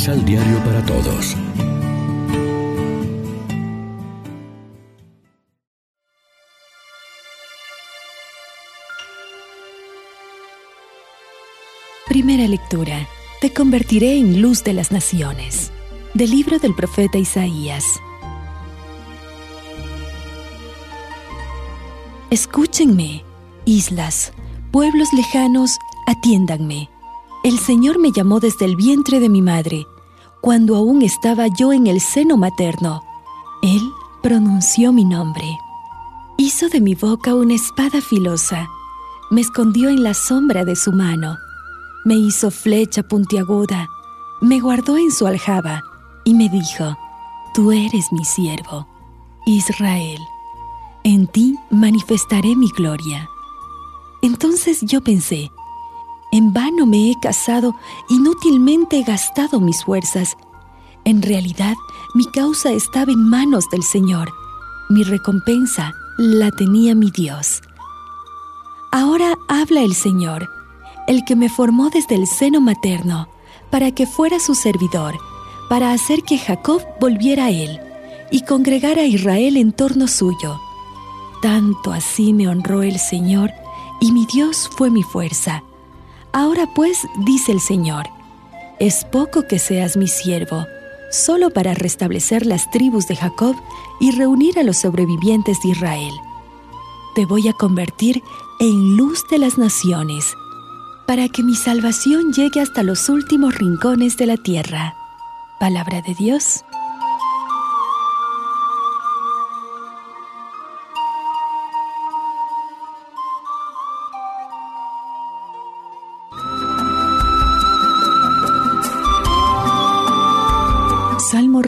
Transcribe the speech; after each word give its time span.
Misal 0.00 0.24
Diario 0.24 0.56
para 0.64 0.82
Todos. 0.86 1.36
Primera 12.08 12.48
lectura. 12.48 13.06
Te 13.42 13.52
convertiré 13.52 14.16
en 14.16 14.40
luz 14.40 14.64
de 14.64 14.72
las 14.72 14.90
naciones. 14.90 15.70
Del 16.14 16.30
libro 16.30 16.58
del 16.58 16.74
profeta 16.74 17.18
Isaías. 17.18 17.84
Escúchenme, 22.30 23.22
islas, 23.66 24.32
pueblos 24.72 25.12
lejanos, 25.12 25.76
atiéndanme. 26.06 26.88
El 27.42 27.58
Señor 27.58 27.98
me 27.98 28.12
llamó 28.12 28.38
desde 28.38 28.66
el 28.66 28.76
vientre 28.76 29.18
de 29.18 29.30
mi 29.30 29.40
madre, 29.40 29.86
cuando 30.40 30.76
aún 30.76 31.02
estaba 31.02 31.46
yo 31.48 31.72
en 31.72 31.86
el 31.86 32.00
seno 32.00 32.36
materno. 32.36 33.02
Él 33.62 33.82
pronunció 34.22 34.92
mi 34.92 35.04
nombre. 35.04 35.58
Hizo 36.36 36.68
de 36.68 36.80
mi 36.80 36.94
boca 36.94 37.34
una 37.34 37.54
espada 37.54 38.00
filosa. 38.00 38.68
Me 39.30 39.40
escondió 39.40 39.90
en 39.90 40.02
la 40.02 40.14
sombra 40.14 40.64
de 40.64 40.76
su 40.76 40.92
mano. 40.92 41.36
Me 42.04 42.14
hizo 42.14 42.50
flecha 42.50 43.02
puntiaguda. 43.02 43.88
Me 44.40 44.60
guardó 44.60 44.96
en 44.96 45.12
su 45.12 45.26
aljaba 45.26 45.82
y 46.24 46.34
me 46.34 46.48
dijo, 46.48 46.96
Tú 47.52 47.72
eres 47.72 48.12
mi 48.12 48.24
siervo, 48.24 48.86
Israel. 49.44 50.20
En 51.04 51.26
ti 51.26 51.58
manifestaré 51.70 52.56
mi 52.56 52.70
gloria. 52.70 53.28
Entonces 54.22 54.80
yo 54.82 55.00
pensé, 55.00 55.50
en 56.32 56.52
vano 56.52 56.86
me 56.86 57.10
he 57.10 57.14
casado, 57.20 57.74
inútilmente 58.08 58.98
he 58.98 59.02
gastado 59.02 59.60
mis 59.60 59.84
fuerzas. 59.84 60.36
En 61.04 61.22
realidad, 61.22 61.76
mi 62.14 62.24
causa 62.26 62.70
estaba 62.70 63.10
en 63.12 63.28
manos 63.28 63.64
del 63.70 63.82
Señor. 63.82 64.30
Mi 64.88 65.02
recompensa 65.02 65.92
la 66.18 66.50
tenía 66.50 66.94
mi 66.94 67.10
Dios. 67.10 67.62
Ahora 68.92 69.34
habla 69.48 69.82
el 69.82 69.94
Señor, 69.94 70.48
el 71.06 71.24
que 71.24 71.34
me 71.36 71.48
formó 71.48 71.90
desde 71.90 72.14
el 72.14 72.26
seno 72.26 72.60
materno, 72.60 73.28
para 73.70 73.92
que 73.92 74.06
fuera 74.06 74.38
su 74.38 74.54
servidor, 74.54 75.18
para 75.68 75.92
hacer 75.92 76.22
que 76.22 76.38
Jacob 76.38 76.82
volviera 77.00 77.46
a 77.46 77.50
él 77.50 77.80
y 78.30 78.42
congregara 78.42 79.02
a 79.02 79.06
Israel 79.06 79.56
en 79.56 79.72
torno 79.72 80.06
suyo. 80.06 80.60
Tanto 81.42 81.92
así 81.92 82.32
me 82.32 82.48
honró 82.48 82.82
el 82.82 82.98
Señor, 82.98 83.50
y 84.00 84.12
mi 84.12 84.26
Dios 84.26 84.68
fue 84.76 84.90
mi 84.90 85.02
fuerza 85.02 85.62
Ahora 86.32 86.66
pues, 86.74 87.06
dice 87.18 87.52
el 87.52 87.60
Señor, 87.60 88.06
es 88.78 89.04
poco 89.04 89.46
que 89.46 89.58
seas 89.58 89.96
mi 89.96 90.06
siervo, 90.06 90.64
solo 91.10 91.50
para 91.50 91.74
restablecer 91.74 92.46
las 92.46 92.70
tribus 92.70 93.08
de 93.08 93.16
Jacob 93.16 93.56
y 93.98 94.12
reunir 94.12 94.58
a 94.58 94.62
los 94.62 94.78
sobrevivientes 94.78 95.58
de 95.62 95.70
Israel. 95.70 96.12
Te 97.14 97.26
voy 97.26 97.48
a 97.48 97.52
convertir 97.52 98.22
en 98.60 98.96
luz 98.96 99.24
de 99.30 99.38
las 99.38 99.58
naciones, 99.58 100.24
para 101.06 101.28
que 101.28 101.42
mi 101.42 101.56
salvación 101.56 102.32
llegue 102.32 102.60
hasta 102.60 102.84
los 102.84 103.08
últimos 103.08 103.56
rincones 103.56 104.16
de 104.16 104.26
la 104.26 104.36
tierra. 104.36 104.94
Palabra 105.58 106.00
de 106.02 106.14
Dios. 106.14 106.64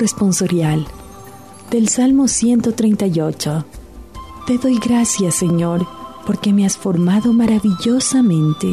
Responsorial 0.03 0.85
del 1.71 1.89
Salmo 1.89 2.27
138. 2.27 3.65
Te 4.49 4.59
doy 4.59 4.81
gracias, 4.81 5.37
Señor, 5.37 5.87
porque 6.27 6.53
me 6.53 6.67
has 6.67 6.77
formado 6.77 7.33
maravillosamente. 7.33 8.67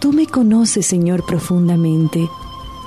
Tú 0.00 0.10
me 0.14 0.26
conoces, 0.26 0.86
Señor, 0.86 1.26
profundamente. 1.26 2.30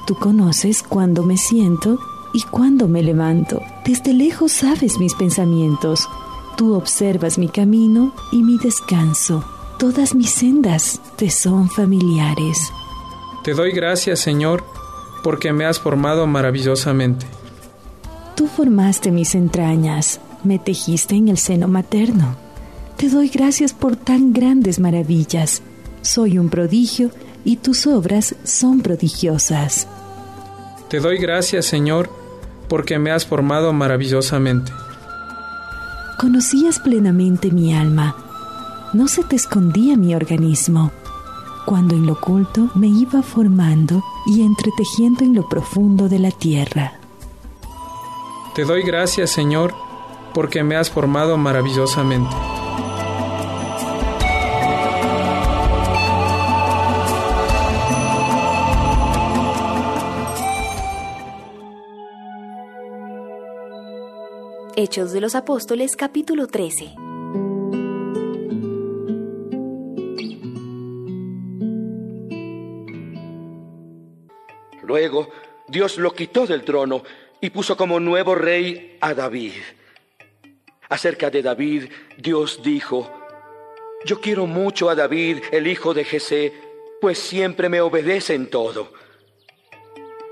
Tú 0.07 0.15
conoces 0.15 0.81
cuándo 0.81 1.21
me 1.21 1.37
siento 1.37 1.99
y 2.33 2.41
cuándo 2.41 2.87
me 2.87 3.03
levanto. 3.03 3.61
Desde 3.85 4.15
lejos 4.15 4.53
sabes 4.53 4.97
mis 4.97 5.13
pensamientos. 5.13 6.09
Tú 6.57 6.73
observas 6.73 7.37
mi 7.37 7.47
camino 7.47 8.11
y 8.31 8.41
mi 8.41 8.57
descanso. 8.57 9.43
Todas 9.77 10.15
mis 10.15 10.31
sendas 10.31 10.99
te 11.15 11.29
son 11.29 11.69
familiares. 11.69 12.57
Te 13.43 13.53
doy 13.53 13.71
gracias, 13.71 14.19
Señor, 14.19 14.63
porque 15.21 15.53
me 15.53 15.65
has 15.65 15.79
formado 15.79 16.25
maravillosamente. 16.25 17.27
Tú 18.35 18.47
formaste 18.47 19.11
mis 19.11 19.35
entrañas, 19.35 20.19
me 20.43 20.59
tejiste 20.59 21.15
en 21.15 21.27
el 21.27 21.37
seno 21.37 21.67
materno. 21.67 22.35
Te 22.97 23.09
doy 23.09 23.29
gracias 23.29 23.73
por 23.73 23.95
tan 23.95 24.33
grandes 24.33 24.79
maravillas. 24.79 25.61
Soy 26.01 26.37
un 26.37 26.49
prodigio 26.49 27.11
y 27.43 27.57
tus 27.57 27.87
obras 27.87 28.35
son 28.43 28.81
prodigiosas. 28.81 29.87
Te 30.89 30.99
doy 30.99 31.17
gracias, 31.17 31.65
Señor, 31.65 32.09
porque 32.67 32.99
me 32.99 33.11
has 33.11 33.25
formado 33.25 33.73
maravillosamente. 33.73 34.71
Conocías 36.19 36.79
plenamente 36.79 37.51
mi 37.51 37.73
alma. 37.73 38.15
No 38.93 39.07
se 39.07 39.23
te 39.23 39.35
escondía 39.35 39.95
mi 39.97 40.13
organismo 40.13 40.91
cuando 41.65 41.95
en 41.95 42.05
lo 42.05 42.13
oculto 42.13 42.69
me 42.75 42.87
iba 42.87 43.21
formando 43.21 44.03
y 44.25 44.41
entretejiendo 44.41 45.23
en 45.23 45.35
lo 45.35 45.47
profundo 45.47 46.09
de 46.09 46.19
la 46.19 46.31
tierra. 46.31 47.00
Te 48.53 48.65
doy 48.65 48.83
gracias, 48.83 49.31
Señor, 49.31 49.73
porque 50.33 50.61
me 50.61 50.75
has 50.75 50.89
formado 50.89 51.37
maravillosamente. 51.37 52.35
Hechos 64.75 65.13
de 65.13 65.21
los 65.21 65.35
Apóstoles 65.35 65.95
capítulo 65.95 66.47
13 66.47 66.95
Luego 74.83 75.29
Dios 75.69 75.97
lo 75.97 76.11
quitó 76.11 76.45
del 76.45 76.65
trono 76.65 77.03
y 77.41 77.49
puso 77.49 77.75
como 77.75 77.99
nuevo 77.99 78.35
rey 78.35 78.97
a 79.01 79.13
David. 79.13 79.53
Acerca 80.89 81.29
de 81.29 81.41
David, 81.41 81.89
Dios 82.17 82.61
dijo, 82.63 83.11
yo 84.05 84.21
quiero 84.21 84.45
mucho 84.45 84.89
a 84.89 84.95
David, 84.95 85.39
el 85.51 85.67
hijo 85.67 85.93
de 85.93 86.03
Jesé, 86.03 86.53
pues 87.01 87.17
siempre 87.17 87.67
me 87.67 87.81
obedece 87.81 88.35
en 88.35 88.49
todo. 88.49 88.93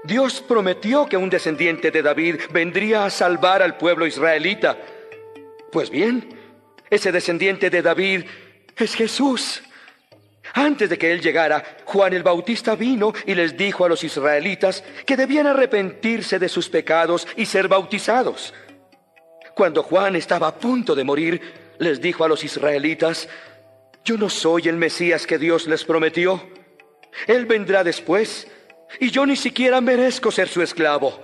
Dios 0.03 0.42
prometió 0.47 1.08
que 1.08 1.18
un 1.18 1.30
descendiente 1.30 1.92
de 1.92 2.02
David 2.02 2.36
vendría 2.52 3.06
a 3.06 3.09
salvar 3.09 3.62
al 3.62 3.78
pueblo 3.78 4.08
israelita. 4.08 4.78
Pues 5.72 5.90
bien, 5.90 6.30
ese 6.90 7.12
descendiente 7.12 7.70
de 7.70 7.81
David 7.81 8.24
es 8.78 8.96
Jesús. 8.96 9.62
Antes 10.53 10.89
de 10.89 10.97
que 10.97 11.11
él 11.11 11.21
llegara, 11.21 11.63
Juan 11.85 12.13
el 12.13 12.23
Bautista 12.23 12.75
vino 12.75 13.13
y 13.25 13.35
les 13.35 13.55
dijo 13.55 13.85
a 13.85 13.89
los 13.89 14.03
israelitas 14.03 14.83
que 15.05 15.17
debían 15.17 15.47
arrepentirse 15.47 16.39
de 16.39 16.49
sus 16.49 16.69
pecados 16.69 17.27
y 17.35 17.45
ser 17.45 17.67
bautizados. 17.67 18.53
Cuando 19.55 19.83
Juan 19.83 20.15
estaba 20.15 20.47
a 20.47 20.55
punto 20.55 20.95
de 20.95 21.03
morir, 21.03 21.41
les 21.79 22.01
dijo 22.01 22.23
a 22.23 22.27
los 22.27 22.43
israelitas, 22.43 23.28
yo 24.03 24.17
no 24.17 24.29
soy 24.29 24.67
el 24.67 24.78
Mesías 24.78 25.28
que 25.28 25.37
Dios 25.37 25.67
les 25.67 25.84
prometió. 25.84 26.41
Él 27.28 27.45
vendrá 27.45 27.84
después 27.84 28.47
y 28.99 29.11
yo 29.11 29.25
ni 29.25 29.35
siquiera 29.35 29.81
merezco 29.81 30.31
ser 30.31 30.47
su 30.47 30.61
esclavo. 30.61 31.22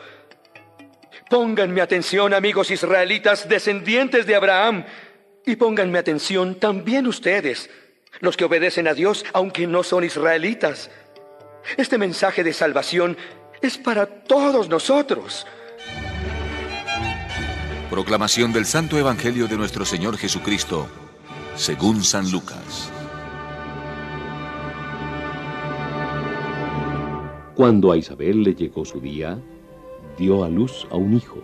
Pónganme 1.29 1.81
atención, 1.81 2.33
amigos 2.33 2.69
israelitas, 2.69 3.49
descendientes 3.49 4.27
de 4.27 4.35
Abraham, 4.35 4.85
y 5.45 5.55
pónganme 5.55 5.97
atención 5.97 6.55
también 6.55 7.07
ustedes 7.07 7.69
los 8.19 8.37
que 8.37 8.45
obedecen 8.45 8.87
a 8.87 8.93
Dios 8.93 9.25
aunque 9.33 9.67
no 9.67 9.83
son 9.83 10.03
israelitas. 10.03 10.89
Este 11.77 11.97
mensaje 11.97 12.43
de 12.43 12.53
salvación 12.53 13.17
es 13.61 13.77
para 13.77 14.05
todos 14.05 14.69
nosotros. 14.69 15.45
Proclamación 17.89 18.51
del 18.51 18.65
Santo 18.65 18.97
Evangelio 18.97 19.47
de 19.47 19.57
nuestro 19.57 19.85
Señor 19.85 20.17
Jesucristo, 20.17 20.87
según 21.55 22.03
San 22.03 22.29
Lucas. 22.31 22.91
Cuando 27.55 27.91
a 27.91 27.97
Isabel 27.97 28.43
le 28.43 28.53
llegó 28.53 28.83
su 28.83 28.99
día, 28.99 29.39
dio 30.17 30.43
a 30.43 30.49
luz 30.49 30.85
a 30.91 30.97
un 30.97 31.13
hijo. 31.13 31.41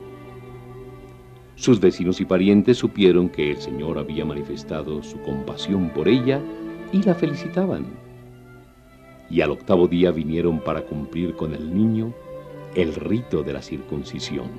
Sus 1.56 1.80
vecinos 1.80 2.20
y 2.20 2.26
parientes 2.26 2.78
supieron 2.78 3.30
que 3.30 3.52
el 3.52 3.62
Señor 3.62 3.98
había 3.98 4.26
manifestado 4.26 5.04
su 5.04 5.22
compasión 5.22 5.90
por 5.92 6.10
ella 6.10 6.42
y 6.92 7.04
la 7.04 7.16
felicitaban. 7.16 7.86
Y 9.30 9.42
al 9.42 9.52
octavo 9.52 9.88
día 9.88 10.12
vinieron 10.12 10.60
para 10.60 10.82
cumplir 10.82 11.36
con 11.36 11.54
el 11.54 11.74
niño 11.74 12.14
el 12.76 12.94
rito 12.96 13.44
de 13.44 13.54
la 13.54 13.62
circuncisión. 13.62 14.50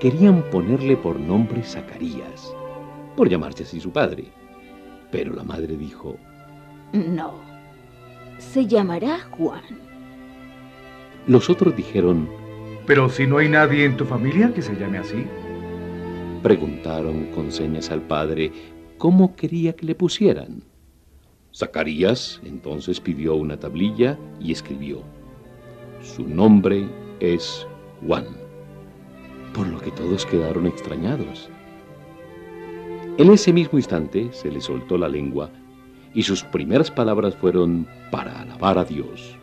Querían 0.00 0.42
ponerle 0.50 0.96
por 0.96 1.18
nombre 1.18 1.62
Zacarías, 1.62 2.54
por 3.16 3.28
llamarse 3.28 3.62
así 3.62 3.80
su 3.80 3.90
padre. 3.90 4.24
Pero 5.10 5.32
la 5.34 5.44
madre 5.44 5.76
dijo, 5.76 6.16
No, 6.92 7.34
se 8.38 8.66
llamará 8.66 9.20
Juan. 9.30 9.62
Los 11.26 11.48
otros 11.48 11.74
dijeron, 11.76 12.28
Pero 12.86 13.08
si 13.08 13.26
no 13.26 13.38
hay 13.38 13.48
nadie 13.48 13.84
en 13.84 13.96
tu 13.96 14.04
familia 14.04 14.52
que 14.52 14.60
se 14.60 14.74
llame 14.74 14.98
así. 14.98 15.24
Preguntaron 16.42 17.26
con 17.34 17.50
señas 17.50 17.90
al 17.90 18.02
padre 18.02 18.52
cómo 19.04 19.36
quería 19.36 19.76
que 19.76 19.84
le 19.84 19.94
pusieran. 19.94 20.62
Zacarías 21.54 22.40
entonces 22.42 23.00
pidió 23.00 23.34
una 23.34 23.58
tablilla 23.58 24.18
y 24.40 24.50
escribió, 24.50 25.02
Su 26.02 26.26
nombre 26.26 26.88
es 27.20 27.66
Juan, 28.00 28.24
por 29.52 29.66
lo 29.66 29.78
que 29.78 29.90
todos 29.90 30.24
quedaron 30.24 30.66
extrañados. 30.66 31.50
En 33.18 33.30
ese 33.30 33.52
mismo 33.52 33.78
instante 33.78 34.30
se 34.32 34.50
le 34.50 34.62
soltó 34.62 34.96
la 34.96 35.10
lengua 35.10 35.50
y 36.14 36.22
sus 36.22 36.42
primeras 36.42 36.90
palabras 36.90 37.36
fueron 37.36 37.86
para 38.10 38.40
alabar 38.40 38.78
a 38.78 38.86
Dios, 38.86 39.36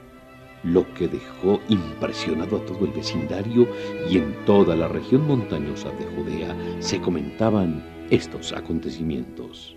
lo 0.63 0.91
que 0.95 1.07
dejó 1.07 1.59
impresionado 1.69 2.57
a 2.57 2.65
todo 2.65 2.83
el 2.83 2.93
vecindario 2.93 3.67
y 4.09 4.17
en 4.17 4.33
toda 4.47 4.75
la 4.75 4.87
región 4.87 5.27
montañosa 5.27 5.91
de 5.91 6.05
Judea 6.15 6.57
se 6.79 6.99
comentaban 6.99 8.00
estos 8.11 8.53
acontecimientos. 8.53 9.75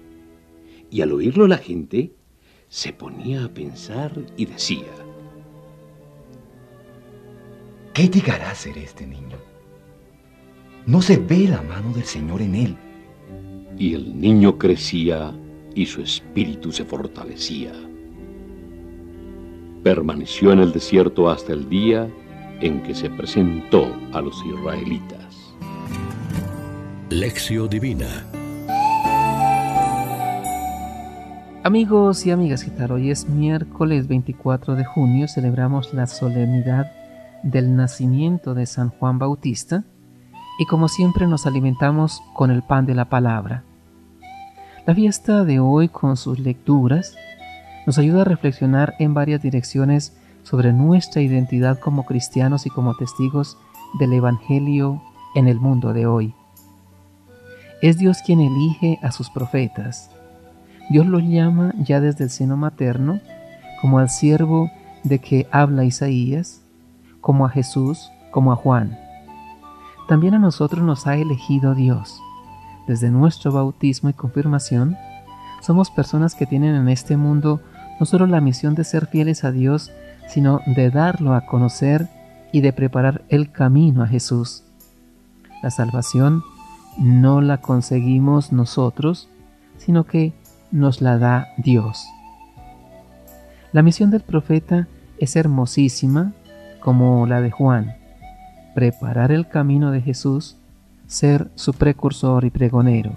Y 0.91 1.01
al 1.01 1.13
oírlo 1.13 1.47
la 1.47 1.57
gente 1.57 2.13
se 2.69 2.93
ponía 2.93 3.45
a 3.45 3.49
pensar 3.49 4.13
y 4.37 4.45
decía, 4.45 4.93
¿qué 7.95 8.09
llegará 8.09 8.51
a 8.51 8.55
ser 8.55 8.77
este 8.77 9.07
niño? 9.07 9.39
No 10.87 11.01
se 11.01 11.17
ve 11.17 11.49
la 11.49 11.63
mano 11.63 11.95
del 11.95 12.05
Señor 12.05 12.43
en 12.43 12.55
él. 12.57 12.77
Y 13.79 13.95
el 13.95 14.21
niño 14.21 14.59
crecía 14.59 15.33
y 15.75 15.87
su 15.87 16.03
espíritu 16.03 16.73
se 16.73 16.85
fortalecía. 16.85 17.73
Permaneció 19.83 20.53
en 20.53 20.59
el 20.59 20.73
desierto 20.73 21.31
hasta 21.31 21.53
el 21.53 21.69
día 21.69 22.11
en 22.61 22.83
que 22.83 22.95
se 22.95 23.11
presentó 23.11 23.87
a 24.13 24.21
los 24.21 24.45
israelitas. 24.45 25.24
Lección 27.11 27.69
Divina 27.69 28.25
Amigos 31.63 32.25
y 32.25 32.31
amigas, 32.31 32.65
¿qué? 32.65 32.93
Hoy 32.93 33.11
es 33.11 33.29
miércoles 33.29 34.09
24 34.09 34.75
de 34.75 34.87
junio, 34.87 35.29
celebramos 35.29 35.93
la 35.93 36.07
solemnidad 36.07 36.91
del 37.43 37.77
nacimiento 37.77 38.55
de 38.55 38.65
San 38.65 38.89
Juan 38.89 39.19
Bautista 39.19 39.85
y 40.59 40.65
como 40.65 40.89
siempre 40.89 41.27
nos 41.27 41.47
alimentamos 41.47 42.23
con 42.33 42.51
el 42.51 42.63
pan 42.63 42.87
de 42.87 42.95
la 42.95 43.11
palabra. 43.11 43.65
La 44.87 44.95
fiesta 44.95 45.45
de 45.45 45.61
hoy 45.61 45.89
con 45.91 46.17
sus 46.17 46.39
lecturas 46.39 47.15
nos 47.87 47.99
ayuda 47.99 48.23
a 48.23 48.25
reflexionar 48.25 48.95
en 48.99 49.13
varias 49.13 49.43
direcciones 49.43 50.17
sobre 50.43 50.73
nuestra 50.73 51.21
identidad 51.21 51.79
como 51.79 52.07
cristianos 52.07 52.65
y 52.65 52.71
como 52.71 52.97
testigos 52.97 53.59
del 53.99 54.15
Evangelio 54.15 55.03
en 55.35 55.49
el 55.49 55.61
mundo 55.61 55.93
de 55.93 56.07
hoy. 56.07 56.35
Es 57.85 57.99
Dios 57.99 58.23
quien 58.25 58.41
elige 58.41 58.99
a 59.03 59.13
sus 59.13 59.29
profetas 59.29 60.09
Dios 60.89 61.05
los 61.07 61.23
llama 61.23 61.75
ya 61.77 62.01
desde 62.01 62.25
el 62.25 62.31
seno 62.31 62.57
materno, 62.57 63.21
como 63.83 63.99
al 63.99 64.09
siervo 64.09 64.71
de 65.03 65.19
que 65.19 65.47
habla 65.51 65.85
Isaías, 65.85 66.63
como 67.21 67.45
a 67.45 67.51
Jesús, 67.51 68.11
como 68.31 68.53
a 68.53 68.57
Juan. 68.57 68.99
También 70.09 70.33
a 70.33 70.39
nosotros 70.39 70.83
nos 70.83 71.07
ha 71.07 71.17
elegido 71.17 71.75
Dios. 71.75 72.23
Desde 72.89 73.11
nuestro 73.11 73.53
bautismo 73.53 74.09
y 74.09 74.15
confirmación, 74.15 74.97
somos 75.61 75.91
personas 75.91 76.35
que 76.35 76.47
tienen 76.47 76.75
en 76.75 76.89
este 76.89 77.19
mundo 77.19 77.61
no 78.01 78.07
solo 78.07 78.27
la 78.27 78.41
misión 78.41 78.75
de 78.75 78.85
ser 78.85 79.09
fieles 79.09 79.45
a 79.45 79.53
Dios, 79.53 79.91
sino 80.27 80.61
de 80.67 80.89
darlo 80.89 81.35
a 81.35 81.45
conocer 81.45 82.09
y 82.51 82.63
de 82.63 82.73
preparar 82.73 83.27
el 83.29 83.53
camino 83.53 84.03
a 84.03 84.07
Jesús. 84.07 84.65
La 85.63 85.71
salvación 85.71 86.43
no 86.99 87.41
la 87.41 87.59
conseguimos 87.59 88.53
nosotros, 88.53 89.29
sino 89.77 90.05
que 90.05 90.33
nos 90.71 91.01
la 91.01 91.19
da 91.19 91.49
Dios. 91.57 92.07
La 93.73 93.83
misión 93.83 94.11
del 94.11 94.23
profeta 94.23 94.89
es 95.19 95.37
hermosísima 95.37 96.33
como 96.81 97.27
la 97.27 97.41
de 97.41 97.51
Juan, 97.51 97.97
preparar 98.75 99.33
el 99.33 99.49
camino 99.49 99.91
de 99.91 100.01
Jesús, 100.01 100.57
ser 101.07 101.51
su 101.55 101.73
precursor 101.73 102.45
y 102.45 102.51
pregonero. 102.51 103.17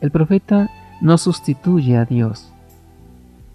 El 0.00 0.10
profeta 0.10 0.70
no 1.00 1.18
sustituye 1.18 1.96
a 1.96 2.04
Dios. 2.04 2.52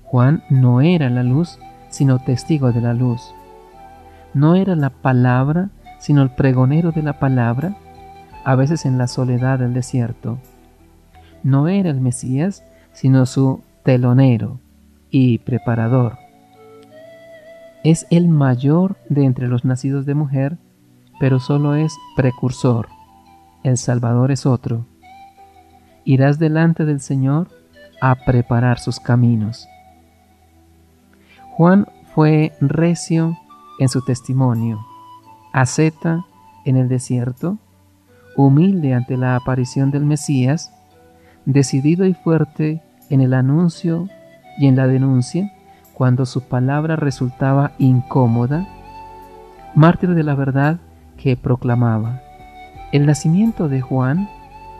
Juan 0.03 0.43
no 0.49 0.81
era 0.81 1.09
la 1.09 1.23
luz, 1.23 1.59
sino 1.89 2.19
testigo 2.19 2.71
de 2.71 2.81
la 2.81 2.93
luz. 2.93 3.33
No 4.33 4.55
era 4.55 4.75
la 4.75 4.89
palabra, 4.89 5.69
sino 5.99 6.21
el 6.21 6.31
pregonero 6.31 6.91
de 6.91 7.03
la 7.03 7.19
palabra, 7.19 7.75
a 8.43 8.55
veces 8.55 8.85
en 8.85 8.97
la 8.97 9.07
soledad 9.07 9.59
del 9.59 9.73
desierto 9.73 10.39
no 11.43 11.67
era 11.67 11.89
el 11.89 12.01
Mesías, 12.01 12.63
sino 12.93 13.25
su 13.25 13.61
telonero 13.83 14.59
y 15.09 15.39
preparador. 15.39 16.17
Es 17.83 18.05
el 18.09 18.27
mayor 18.27 18.97
de 19.07 19.23
entre 19.23 19.47
los 19.47 19.63
nacidos 19.63 20.05
de 20.05 20.15
mujer, 20.15 20.57
pero 21.19 21.39
solo 21.39 21.75
es 21.75 21.95
precursor. 22.15 22.89
El 23.63 23.77
Salvador 23.77 24.31
es 24.31 24.45
otro. 24.45 24.85
Irás 26.03 26.39
delante 26.39 26.85
del 26.85 26.99
Señor 26.99 27.49
a 28.01 28.15
preparar 28.15 28.79
sus 28.79 28.99
caminos. 28.99 29.67
Juan 31.51 31.87
fue 32.13 32.53
recio 32.61 33.37
en 33.79 33.89
su 33.89 34.03
testimonio, 34.03 34.85
asceta 35.53 36.25
en 36.65 36.77
el 36.77 36.89
desierto, 36.89 37.57
humilde 38.45 38.93
ante 38.93 39.17
la 39.17 39.35
aparición 39.35 39.91
del 39.91 40.05
Mesías, 40.05 40.71
decidido 41.45 42.05
y 42.05 42.13
fuerte 42.13 42.81
en 43.09 43.21
el 43.21 43.33
anuncio 43.33 44.07
y 44.57 44.67
en 44.67 44.75
la 44.75 44.87
denuncia, 44.87 45.51
cuando 45.93 46.25
su 46.25 46.43
palabra 46.43 46.95
resultaba 46.95 47.73
incómoda, 47.79 48.67
mártir 49.75 50.13
de 50.13 50.23
la 50.23 50.35
verdad 50.35 50.79
que 51.17 51.35
proclamaba. 51.35 52.21
El 52.93 53.05
nacimiento 53.05 53.67
de 53.67 53.81
Juan 53.81 54.29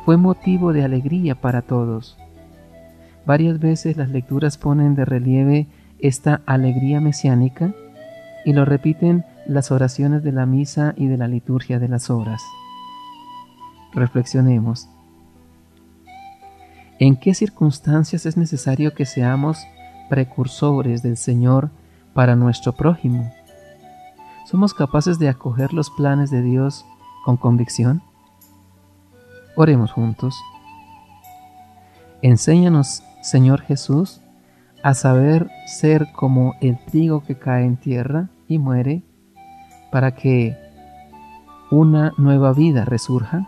fue 0.05 0.15
motivo 0.15 0.71
de 0.71 0.83
alegría 0.83 1.35
para 1.35 1.61
todos. 1.61 2.17
Varias 3.25 3.59
veces 3.59 3.97
las 3.97 4.09
lecturas 4.09 4.57
ponen 4.57 4.95
de 4.95 5.03
relieve 5.03 5.67
esta 5.99 6.41
alegría 6.45 7.01
mesiánica 7.01 7.73
y 8.45 8.53
lo 8.53 8.63
repiten 8.63 9.25
las 9.45 9.71
oraciones 9.71 10.23
de 10.23 10.31
la 10.31 10.45
misa 10.45 10.93
y 10.95 11.07
de 11.07 11.17
la 11.17 11.27
liturgia 11.27 11.77
de 11.77 11.89
las 11.89 12.09
horas. 12.09 12.41
Reflexionemos. 13.93 14.87
¿En 16.99 17.15
qué 17.15 17.33
circunstancias 17.33 18.25
es 18.25 18.37
necesario 18.37 18.93
que 18.93 19.05
seamos 19.05 19.65
precursores 20.09 21.01
del 21.01 21.17
Señor 21.17 21.71
para 22.13 22.35
nuestro 22.35 22.73
prójimo? 22.73 23.31
¿Somos 24.45 24.73
capaces 24.73 25.19
de 25.19 25.29
acoger 25.29 25.73
los 25.73 25.89
planes 25.91 26.31
de 26.31 26.41
Dios 26.41 26.85
con 27.23 27.37
convicción? 27.37 28.01
Oremos 29.55 29.91
juntos. 29.91 30.35
Enséñanos, 32.21 33.03
Señor 33.21 33.61
Jesús, 33.61 34.21
a 34.83 34.93
saber 34.93 35.49
ser 35.65 36.11
como 36.13 36.55
el 36.61 36.77
trigo 36.85 37.23
que 37.23 37.37
cae 37.37 37.65
en 37.65 37.77
tierra 37.77 38.29
y 38.47 38.57
muere, 38.57 39.03
para 39.91 40.15
que 40.15 40.57
una 41.71 42.13
nueva 42.17 42.53
vida 42.53 42.85
resurja. 42.85 43.47